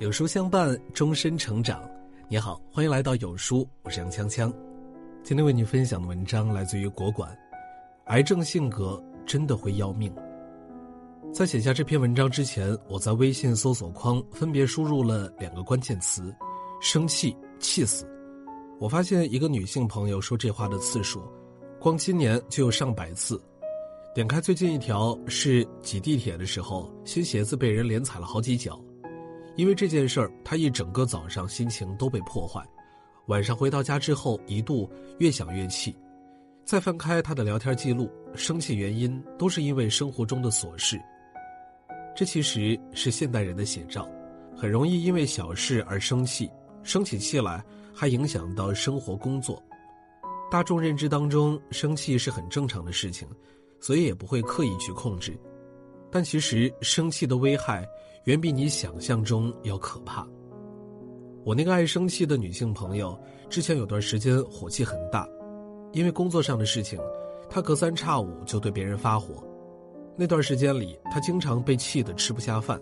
[0.00, 1.80] 有书相伴，终身成长。
[2.28, 4.52] 你好，欢迎来到有书，我是杨锵锵。
[5.22, 7.32] 今天为你分享的文章来自于国馆。
[8.06, 10.12] 癌症性格真的会要命。
[11.32, 16.34] 在写下这篇文章之前，我在微信搜索框分别输入了两个关键词：
[16.80, 18.04] 生气、气死。
[18.80, 21.22] 我发现一个女性朋友说这话的次数，
[21.78, 23.40] 光今年就有上百次。
[24.12, 28.83] 点开最近一条是挤地铁的时候，新鞋子被人连踩了好几脚。
[29.56, 32.62] 因为这件事儿，他一整个早上心情都被破坏。
[33.26, 35.96] 晚上回到家之后，一度越想越气。
[36.64, 41.00] 再翻开他的聊天记录，生气原因都是因为生活中的琐事。
[42.16, 44.08] 这其实是现代人的写照，
[44.56, 46.50] 很容易因为小事而生气，
[46.82, 49.62] 生起气来还影响到生活工作。
[50.50, 53.28] 大众认知当中，生气是很正常的事情。
[53.80, 55.38] 所以也不会刻意去控制，
[56.10, 57.86] 但其实生气的危害
[58.24, 60.26] 远比你想象中要可怕。
[61.44, 63.18] 我那个爱生气的女性朋友，
[63.50, 65.28] 之前有段时间火气很大，
[65.92, 66.98] 因为工作上的事情，
[67.50, 69.44] 她隔三差五就对别人发火。
[70.16, 72.80] 那段时间里，她经常被气得吃不下饭，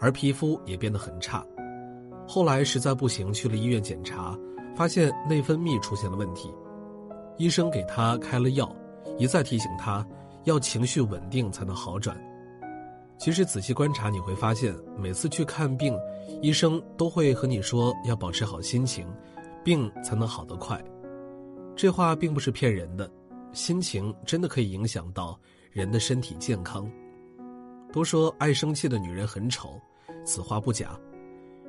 [0.00, 1.44] 而皮肤也变得很差。
[2.26, 4.38] 后来实在不行，去了医院检查，
[4.74, 6.50] 发现内分泌出现了问题，
[7.36, 8.74] 医生给她开了药，
[9.18, 10.06] 一再提醒她。
[10.44, 12.16] 要情绪稳定才能好转。
[13.20, 15.94] 其实仔细观察，你会发现，每次去看病，
[16.40, 19.06] 医生都会和你说要保持好心情，
[19.62, 20.82] 病才能好得快。
[21.76, 23.10] 这话并不是骗人的，
[23.52, 25.38] 心情真的可以影响到
[25.70, 26.90] 人的身体健康。
[27.92, 29.78] 都说爱生气的女人很丑，
[30.24, 30.98] 此话不假。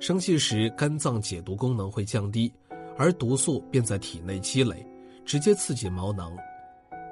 [0.00, 2.52] 生气时，肝脏解毒功能会降低，
[2.98, 4.86] 而毒素便在体内积累，
[5.24, 6.30] 直接刺激毛囊。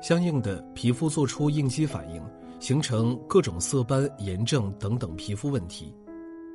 [0.02, 2.22] 相应的，皮肤做出应激反应，
[2.58, 5.94] 形成各种色斑、炎症等等皮肤问题，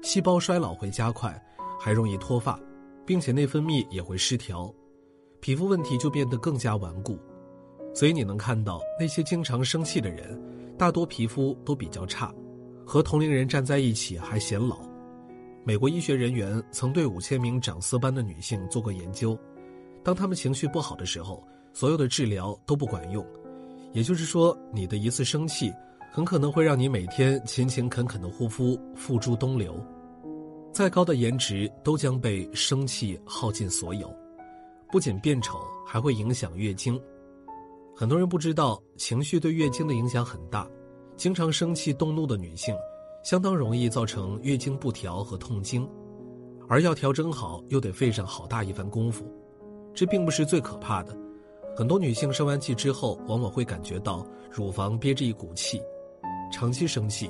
[0.02, 1.42] 细胞衰老会加快，
[1.80, 2.60] 还容易脱发，
[3.06, 4.74] 并且内分泌也会失调，
[5.40, 7.18] 皮肤问题就变得更加顽固。
[7.94, 10.40] 所以你能看到那些经常生气的人，
[10.78, 12.34] 大多皮肤都比较差，
[12.86, 14.80] 和同龄人站在一起还显老。
[15.64, 19.38] 美国医学人员曾对五千名长色斑的女性做过研究，
[20.04, 21.46] 当她们情绪不好的时候。
[21.74, 23.26] 所有的治疗都不管用，
[23.94, 25.72] 也就是说，你的一次生气，
[26.14, 29.82] 很可能会让你每天勤勤恳恳的护肤付诸东流。
[30.74, 34.14] 再高的颜值都将被生气耗尽所有，
[34.92, 35.58] 不仅变丑，
[35.88, 37.02] 还会影响月经。
[37.96, 40.68] 很多人不知道，情绪对月经的影响很大。
[41.16, 42.76] 经常生气动怒的女性，
[43.24, 45.88] 相当容易造成月经不调和痛经，
[46.68, 49.26] 而要调整好，又得费上好大一番功夫。
[49.94, 51.16] 这并不是最可怕的。
[51.76, 55.82] 很多女性生完气之后，往往会感觉到乳房憋着一股气，
[56.52, 57.30] 长期生气，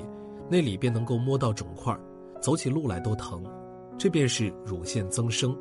[0.50, 1.96] 那里便能够摸到肿块，
[2.40, 3.42] 走起路来都疼，
[3.96, 5.56] 这便是乳腺增生，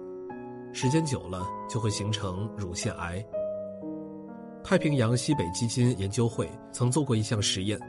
[0.73, 3.23] 时间久了就会形成乳腺癌。
[4.63, 7.79] 太平洋西北基金研究会曾做过一项实验，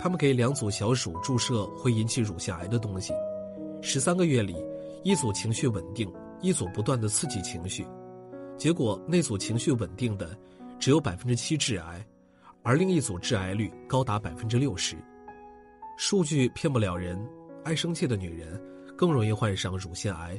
[0.00, 3.12] 他们给两组小鼠注射会引起乳腺癌的东西，
[3.82, 4.56] 十三个月里，
[5.02, 7.86] 一组情绪稳定，一组不断的刺激情绪。
[8.56, 10.36] 结果那组情绪稳定的，
[10.78, 12.04] 只有百分之七致癌，
[12.68, 14.94] 而另一组致癌率高达百分之六十。
[15.96, 17.18] 数据骗不了人，
[17.64, 18.60] 爱生气的女人
[18.94, 20.38] 更容易患上乳腺癌。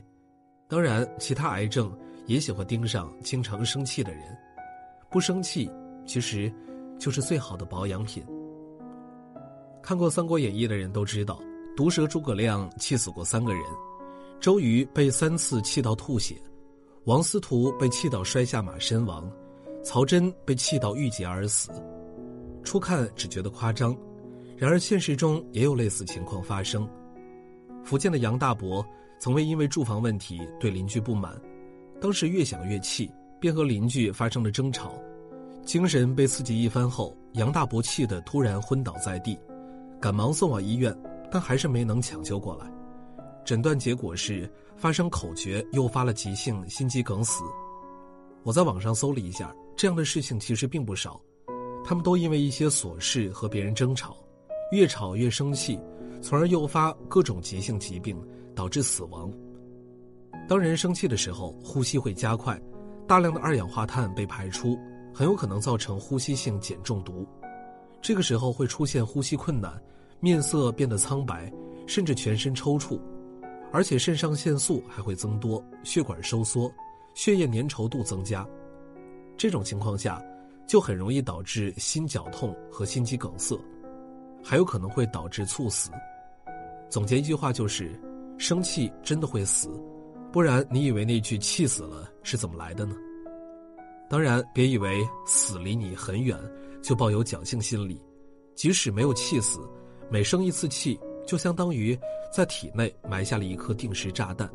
[0.67, 1.91] 当然，其他癌症
[2.27, 4.21] 也喜欢盯上经常生气的人。
[5.09, 5.71] 不生气，
[6.05, 6.53] 其实
[6.99, 8.23] 就是最好的保养品。
[9.81, 11.41] 看过《三国演义》的人都知道，
[11.75, 13.63] 毒蛇诸葛亮气死过三个人，
[14.39, 16.35] 周瑜被三次气到吐血。
[17.05, 19.27] 王司徒被气到摔下马身亡，
[19.83, 21.71] 曹真被气到郁结而死。
[22.63, 23.95] 初看只觉得夸张，
[24.57, 26.87] 然而现实中也有类似情况发生。
[27.83, 28.85] 福建的杨大伯
[29.19, 31.39] 曾为因为住房问题对邻居不满，
[31.99, 33.09] 当时越想越气，
[33.39, 34.93] 便和邻居发生了争吵，
[35.63, 39.37] 精神被刺激一番后，杨大伯气得突然昏倒在地，
[39.99, 40.95] 赶忙送往医院，
[41.31, 42.65] 但还是没能抢救过来。
[43.45, 47.43] 诊断结果是发生口诀诱发了急性心肌梗死。
[48.43, 51.19] 我在网上搜了一下，这样的事情其实并不少，
[51.89, 54.15] 他们都因为一些琐事和别人争吵，
[54.71, 55.79] 越吵越生气，
[56.21, 58.15] 从而诱发各种急性疾病，
[58.53, 59.33] 导致死亡。
[60.47, 62.61] 当人生气的时候，呼吸会加快，
[63.07, 64.77] 大量的二氧化碳被排出，
[65.11, 67.27] 很有可能造成呼吸性碱中毒。
[68.03, 69.73] 这个时候会出现呼吸困难，
[70.19, 71.51] 面色变得苍白，
[71.87, 73.01] 甚至全身抽搐。
[73.73, 76.71] 而且肾上腺素还会增多，血管收缩，
[77.15, 78.47] 血液粘稠度增加，
[79.35, 80.23] 这种情况下，
[80.69, 83.59] 就很容易导致心绞痛和心肌梗塞，
[84.43, 85.89] 还有可能会导致猝死。
[86.91, 87.99] 总结一句话就是：
[88.37, 89.67] 生气真的会死，
[90.31, 92.95] 不然你以为那句“气死了”是怎么来的呢？
[94.07, 96.37] 当然，别以为死离你很远
[96.83, 97.99] 就抱有侥幸心理，
[98.53, 99.67] 即使没有气死，
[100.07, 101.97] 每生一次气就相当于
[102.31, 104.47] 在体内埋下了一颗定时炸弹。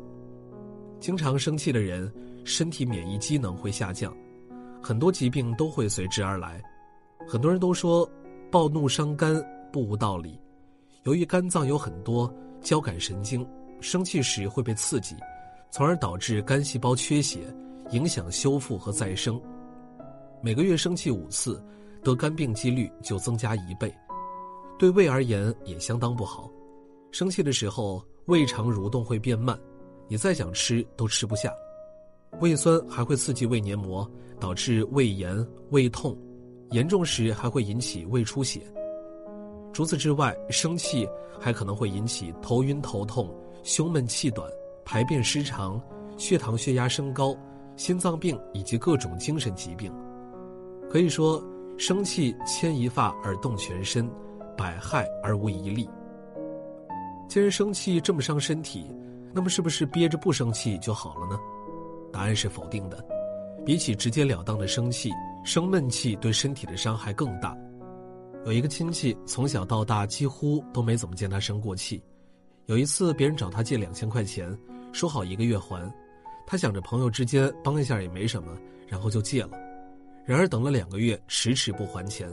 [0.97, 2.09] 经常生气的人，
[2.45, 4.15] 身体免疫机能会下降，
[4.85, 6.61] 很多疾病都会随之而来。
[7.27, 8.07] 很多人都说，
[8.51, 9.43] 暴怒伤肝
[9.73, 10.39] 不无道理。
[11.05, 13.43] 由于肝脏有很多交感神经，
[13.81, 15.15] 生气时会被刺激，
[15.71, 17.39] 从而导致肝细胞缺血。
[17.91, 19.39] 影响修复和再生。
[20.41, 21.63] 每个月生气五次，
[22.03, 23.93] 得肝病几率就增加一倍。
[24.79, 26.49] 对胃而言也相当不好。
[27.11, 29.59] 生气的时候，胃肠蠕动会变慢，
[30.07, 31.51] 你再想吃都吃不下。
[32.39, 34.09] 胃酸还会刺激胃黏膜，
[34.39, 36.17] 导致胃炎、胃痛，
[36.71, 38.61] 严重时还会引起胃出血。
[39.73, 41.07] 除此之外，生气
[41.39, 43.33] 还可能会引起头晕头痛、
[43.63, 44.49] 胸闷气短、
[44.83, 45.81] 排便失常、
[46.17, 47.35] 血糖血压升高。
[47.77, 49.91] 心脏病以及各种精神疾病，
[50.89, 51.43] 可以说，
[51.77, 54.09] 生气牵一发而动全身，
[54.55, 55.85] 百害而无一利。
[57.27, 58.89] 既然生气这么伤身体，
[59.33, 61.37] 那么是不是憋着不生气就好了呢？
[62.15, 63.05] 答案是否定的。
[63.65, 65.09] 比起直截了当的生气，
[65.43, 67.57] 生闷气对身体的伤害更大。
[68.45, 72.01] 有一个亲戚从小到大几乎都没怎么见他生过气，
[72.67, 74.57] 有一次别人找他借两千块钱，
[74.93, 75.91] 说好一个月还。
[76.47, 78.55] 他想着朋友之间帮一下也没什么，
[78.87, 79.49] 然后就借了。
[80.25, 82.29] 然而等了两个月，迟迟不还钱。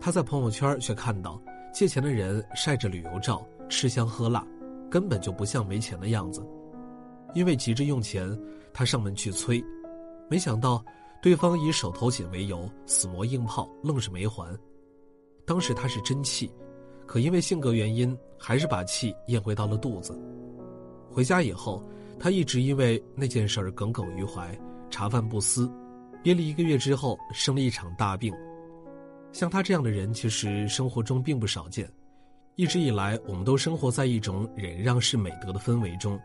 [0.00, 1.40] 他在朋友圈却看到
[1.72, 4.46] 借钱的人晒着旅游照，吃香喝辣，
[4.90, 6.46] 根本就不像没钱的样子。
[7.34, 8.28] 因为急着用钱，
[8.76, 9.64] 他上门去催，
[10.28, 10.84] 没想到
[11.22, 14.54] 对方以手头紧为由，死磨硬泡，愣是没还。
[15.46, 16.52] 当时他是真气，
[17.06, 20.14] 可因为性格原因，还是把气咽回到了肚子。
[21.10, 21.82] 回家以后。
[22.18, 24.58] 他一直因为那件事儿耿耿于怀，
[24.88, 25.70] 茶饭不思，
[26.22, 28.32] 憋了一个月之后生了一场大病。
[29.32, 31.86] 像他这样的人，其实生活中并不少见。
[32.54, 36.18] 一直以来，我们都生活在一种忍让是美德的氛围中。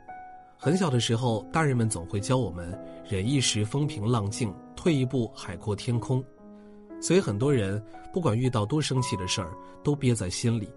[0.64, 2.80] 很小的时候，大人们总会教我们
[3.10, 6.24] 忍一时风平浪静，退一步海阔天空。
[7.02, 9.52] 所以，很多人不管遇到多生气的事儿，
[9.84, 10.72] 都憋在心里。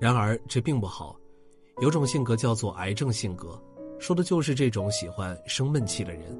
[0.00, 1.16] 然而，这并不好。
[1.80, 3.56] 有种性格叫做癌症性格。
[4.00, 6.36] 说的就是这种喜欢生闷气的人。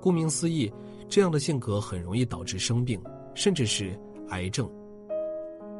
[0.00, 0.72] 顾名思义，
[1.10, 2.98] 这样的性格很容易导致生病，
[3.34, 3.94] 甚至是
[4.30, 4.66] 癌症。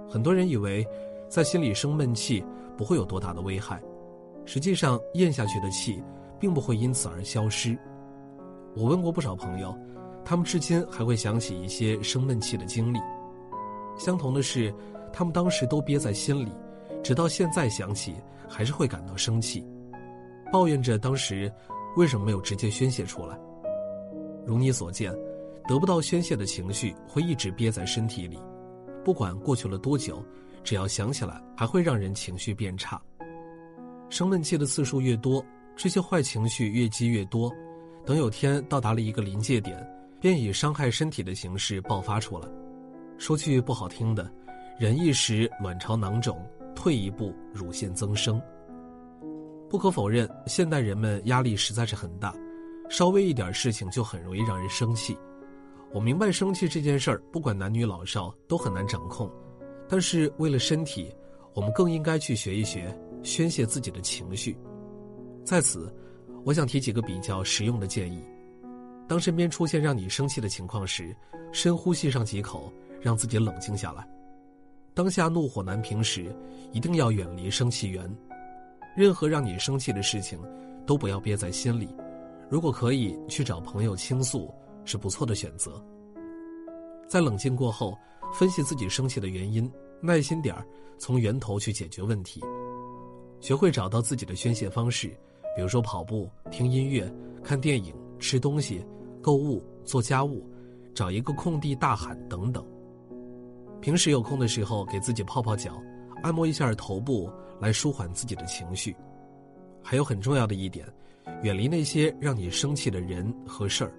[0.07, 0.87] 很多人以为，
[1.27, 2.45] 在心里生闷气
[2.77, 3.83] 不会有多大的危害，
[4.45, 6.03] 实际上咽下去的气，
[6.39, 7.77] 并不会因此而消失。
[8.75, 9.77] 我问过不少朋友，
[10.25, 12.99] 他们至今还会想起一些生闷气的经历。
[13.97, 14.73] 相同的是，
[15.13, 16.53] 他们当时都憋在心里，
[17.03, 18.15] 直到现在想起，
[18.49, 19.67] 还是会感到生气。
[20.53, 21.53] 抱怨着当时
[21.97, 23.39] 为什么没有直接宣泄出来。
[24.47, 25.13] 如你所见，
[25.67, 28.39] 得不到宣泄的情绪会一直憋在身体里，
[29.05, 30.25] 不管过去了多久，
[30.63, 33.01] 只要想起来，还会让人情绪变差。
[34.09, 35.45] 生闷气的次数越多，
[35.79, 37.55] 这些坏情绪越积越多，
[38.05, 39.79] 等有天到达了一个临界点，
[40.21, 42.49] 便以伤害身体的形式爆发出来。
[43.17, 44.29] 说句不好听的，
[44.77, 46.45] 忍一时卵巢囊肿，
[46.75, 48.43] 退一步乳腺增生。
[49.71, 52.35] 不可否认，现代人们压力实在是很大，
[52.91, 55.17] 稍微一点事情就很容易让人生气。
[55.93, 59.31] 我明白生气这件事儿，不管男女老少都很难掌控，
[59.89, 61.15] 但是为了身体，
[61.55, 62.93] 我们更应该去学一学
[63.23, 64.59] 宣泄自己的情绪。
[65.45, 65.93] 在此，
[66.45, 68.23] 我想提几个比较实用的建议：
[69.07, 71.15] 当身边出现让你生气的情况时，
[71.53, 74.07] 深呼吸上几口，让自己冷静下来。
[74.95, 76.35] 当下怒火难平时，
[76.73, 78.11] 一定要远离生气源。
[78.97, 80.39] 任何让你生气的事情，
[80.85, 81.89] 都不要憋在心里。
[82.51, 84.53] 如果可以去找朋友倾诉，
[84.85, 85.83] 是不错的选择。
[87.07, 87.97] 在冷静过后，
[88.35, 90.67] 分析自己生气的原因，耐心点儿，
[90.99, 92.43] 从源头去解决问题。
[93.41, 95.17] 学会找到自己的宣泄方式，
[95.59, 97.13] 比如说跑步、听音乐、
[97.43, 98.87] 看电影、吃东西、
[99.21, 100.49] 购物、做家务，
[100.95, 102.65] 找一个空地大喊等等。
[103.81, 105.83] 平时有空的时候，给自己泡泡脚。
[106.23, 108.95] 按摩一下头部，来舒缓自己的情绪。
[109.83, 110.87] 还有很重要的一点，
[111.43, 113.93] 远离那些让你生气的人和事儿。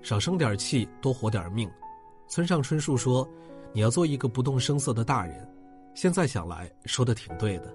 [0.00, 1.68] 少生点气，多活点命。
[2.28, 3.28] 村上春树说
[3.74, 5.44] ：“你要做一个不动声色的大人。”
[5.92, 7.74] 现在想来，说的挺对的。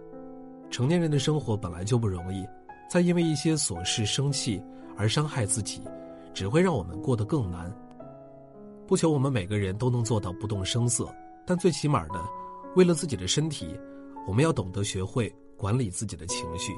[0.69, 2.47] 成年人的生活本来就不容易，
[2.89, 4.61] 再因为一些琐事生气
[4.95, 5.81] 而伤害自己，
[6.33, 7.73] 只会让我们过得更难。
[8.87, 11.13] 不求我们每个人都能做到不动声色，
[11.45, 12.23] 但最起码的。
[12.75, 13.77] 为了自己的身体，
[14.27, 16.73] 我们要懂得学会管理自己的情绪。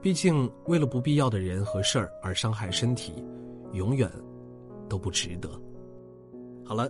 [0.00, 3.12] 毕竟，为了不必要的人和事儿而伤害身体，
[3.72, 4.10] 永远
[4.88, 5.48] 都不值得。